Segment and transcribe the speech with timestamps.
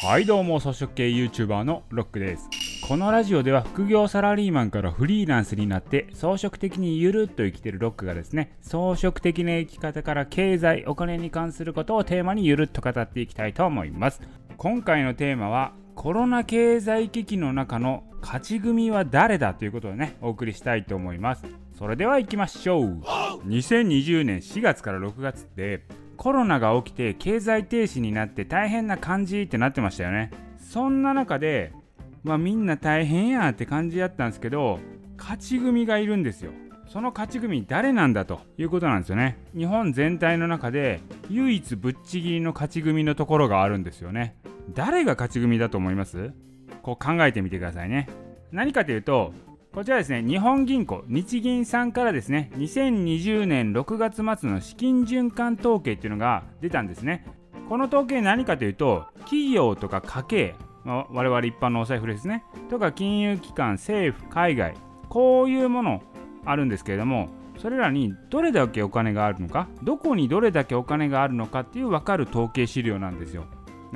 [0.00, 2.48] はいどうも草食系 YouTuber のロックです。
[2.86, 14.22] このラジオでは副業サラリーマンからフリーランスになって装飾的にゆるっと生きてるロックがですね装飾的な生き方から経済お金に関することをテーマにゆるっと語っていきたいと思います。
[14.56, 21.44] 今回のテーマはコロナ経済危機の中の勝ち組は誰だということでねお送りしたいと思います。
[21.76, 23.02] それでは行きましょう。
[23.48, 25.84] 2020年4月から6月で
[26.18, 30.30] コロナが起きて経済停止になって大変な感じってなってましたよね。
[30.58, 31.72] そんな中で
[32.24, 34.80] まあみんな大変やって感じやったんですけど
[35.16, 36.50] 勝ち組がいるんですよ。
[36.88, 39.38] その勝ち組誰なんだということなんですよね。
[39.56, 44.36] 日本全体の中で唯一ぶっちぎりの勝ち組のところがあるんですよね。
[44.74, 46.32] 誰が勝ち組だと思います？
[46.82, 48.08] こう考えてみてくださいね。
[48.50, 49.32] 何かというと
[49.78, 57.24] こちらですね、日本銀行、日銀さんからですね、2020年6月末の資金循環統計っていうのが出たんですね。
[57.68, 64.74] この統計何かというと、企業とか家計、まあ、我々一般のお財布ですね、とか金融機関、政府、海外、
[65.08, 66.02] こういうもの
[66.44, 73.44] あるんですけれども、それらにどれだけお金があるのか、どこにどれだけお金があるのかっていう分かる統計資料なんですよ。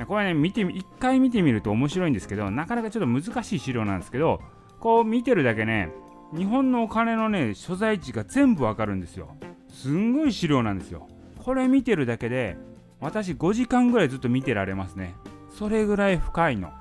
[0.07, 4.39] これね、見て、一回見てみると面白いんですけど、なかなかちょっと難しい資料なんですけど、
[4.83, 5.93] こう見てるだけね
[6.35, 9.37] 日本のお金のね所在地が全部わかるんですよ。
[9.69, 11.07] すんごい資料なんですよ。
[11.37, 12.57] これ見てるだけで
[12.99, 15.15] 私5時間ぐらいずっと見てられますね。
[15.49, 16.73] それぐらい深いの。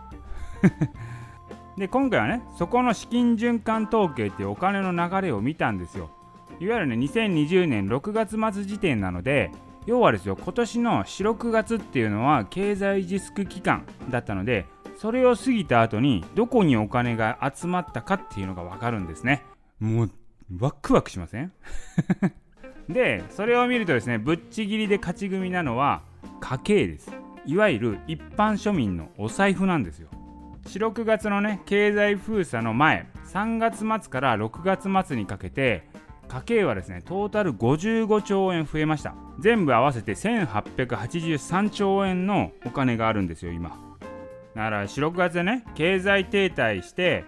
[1.79, 6.11] で今回はねそこの資金循環統計っていうお金の流れを見たんですよ。
[6.59, 9.53] いわゆるね2020年6月末時点なので
[9.87, 14.67] 要はですよ今年の4、6月っていうのは経済自粛期間だったので
[15.03, 19.43] それを過ぎた後にどこにお金が集まったかっていうのが分かるんですね。
[19.81, 20.11] もう
[20.61, 21.51] ワクワクしません？
[22.89, 26.03] でそれを見るとですねぶっちぎりで勝ち組なのは
[26.39, 27.11] 家計です。
[27.47, 30.09] いわゆる一般庶民のお財布なんですよ。
[30.67, 35.83] 4、6月のね経済封鎖の前3月末から6月末にかけて
[36.29, 39.17] 家計はですねトータル55兆円増えました。
[39.41, 43.92] 全部合わせて1883兆円のお金があるんですよ今。
[44.55, 47.25] だから4、6月でね、経済停滞して、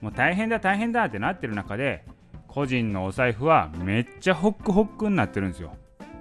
[0.00, 2.04] もう大変だ大変だってなってる中で、
[2.46, 5.74] 個人のお財布はめっちゃホックホックになってるんですよ。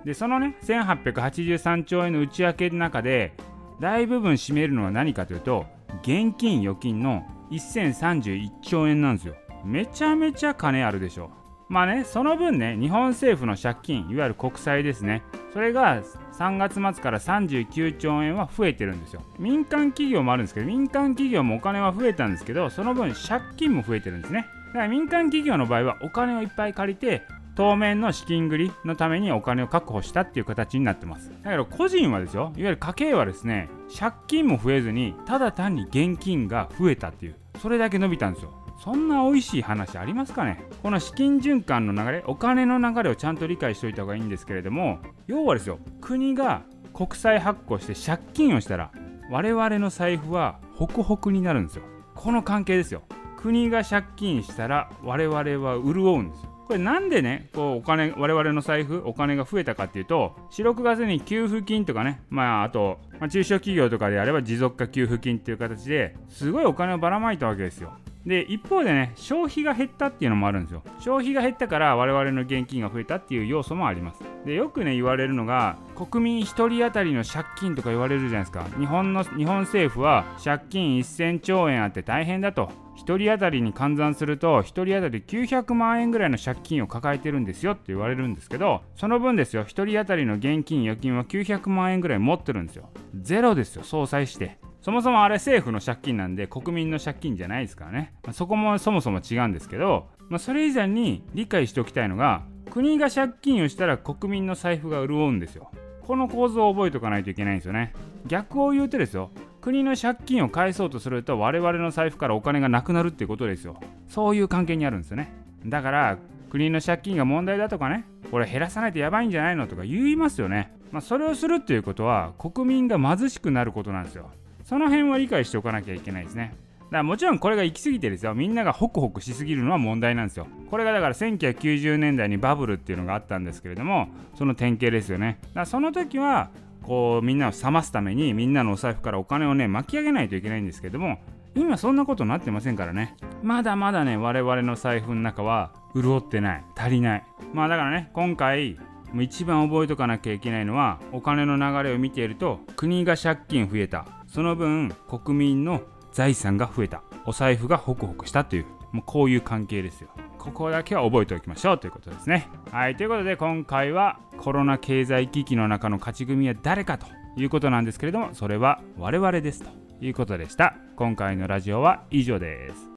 [0.04, 3.34] で、そのね、1883兆円の内訳の中で、
[3.80, 5.66] 大部分占めるのは何かというと、
[6.02, 9.36] 現金預金の1031兆円なんですよ。
[9.64, 11.32] めちゃめちゃ金あるでしょ。
[11.70, 15.24] まあね、その分ね、日本政府の借金、いわゆる国債ですね、
[15.58, 16.04] それが
[16.38, 19.24] 3月末から39兆円は増えてるんですよ。
[19.40, 24.46] 民間企業もあるんですけど、民間企業もお金は増えたんですけど、その分借金も増えてるんですね。
[24.68, 27.24] だから民間企業の場合はお金をいっぱい借りて、
[27.56, 31.32] 当面の資金繰りのためにお金を確保したっていう形になってます。
[31.42, 38.54] だけど個人はですよ、いわゆる家計はですね、借金も増えずに、ただ単に現金が増えたっていう、それだけ伸びたんですよ。
[38.78, 40.64] そんな美味しい話ありますかね？
[40.84, 46.62] この資金循環の流れお金の流れをちゃんと理解しておいた方がいいんですけれども要はですよ国が
[46.94, 48.92] 国債発行して借金をしたら
[49.30, 51.84] 我々の財布はホクホクになるんですよ。
[52.16, 53.04] この関係ですよ。
[53.36, 55.44] 国が借金したら我々は
[55.76, 56.52] 潤うんですよ。
[56.66, 67.94] これなんでねこうお金我々の財布お金が増えたかっていうと4、6月に給付金とかねまああと、まあ、中小企業とかであれば持続化給付金っていう形ですごいお金をばらまいたわけですよ。
[68.28, 70.84] で一方でね消費が減ったっていうのもあるんですよ。
[71.00, 74.22] 消費が減ったから我々の現金が増えたっていう要素もあります。
[74.46, 78.66] でよくね言われるのが国民1人当たりの借金とか言われるじゃないですか。
[78.78, 82.70] 日本の日本政府は借金1000兆円あって大変だと。
[82.98, 89.64] 1人当たりに換算すると1人当たり900万円ぐらいの借金を抱えてるんですよって言われるんですけどその分ですよ。
[89.64, 92.90] 1人当たりの現金預金は900万円ぐらい持ってるんですよ。
[93.16, 94.58] ゼロですよ総裁して。
[94.88, 105.72] そもそもあれ政府の借金なんで国民の借金じゃないですからね、まあ、そこもそもそも違うんですけど、まあ、それ以前に理解しておきたいのが国が借金をしたら国民の財布が潤うんですよ。
[106.04, 107.92] この構造を覚えておかないといけないんですよね。
[108.28, 109.30] 逆を言うとですよ
[109.60, 113.76] 国の借金を返そうとすると我々の財布からお金がなくなるっていうことですよ。
[114.08, 115.34] そういう関係にあるんですよね。
[115.66, 116.18] だから
[116.50, 120.72] 国の借金が問題だとかねこれ減らさないとやばいんじゃないのとか言いますよね。
[120.94, 124.32] まあ、それをするっていうことは国民が貧しくなることなんですよ。
[124.68, 126.54] その辺は理解しておかなきゃいけないですね。
[126.88, 128.36] だからもちろんこれが行き過ぎてですよ。
[128.36, 130.46] みんながホクホクしすぎるのは問題なんですよ。
[130.70, 135.40] これがだから1990年代にバブルっていうのがあったんですけれどもその典型ですよね。
[135.42, 136.50] だからその時は
[136.84, 141.20] こうみんなを冷ますためにみんなのお財布からお金をね巻き上げないといけないんですけども
[141.56, 143.16] 今そんなことになってませんからね。
[143.42, 146.64] まだまだね我々の財布の中は潤ってない。
[146.76, 147.24] 足りない。
[147.54, 148.78] まあだからね今回
[149.18, 154.17] 一番覚えとかなきゃいけないのはお金の流れを見ていると国が借金増えた。
[154.28, 155.82] その分国民の
[156.12, 157.02] 財産が増えた。
[157.26, 158.66] お財布がホクホクしたという。
[158.92, 160.10] もうこういう関係ですよ。
[160.38, 162.48] ここだけは覚えておきましょうということですね。
[162.72, 169.70] はいということで今回はコロナ経済危機の中の勝ち組は誰かということなんですけれどもそれは我々ですと
[170.00, 170.76] いうことでした。
[170.96, 172.88] 今回のラジオは以上です。